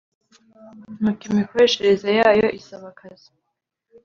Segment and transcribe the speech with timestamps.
[0.99, 3.29] nuko imikoreshereze yayo isaba akazi